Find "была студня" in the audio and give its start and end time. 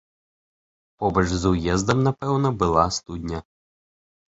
2.65-3.49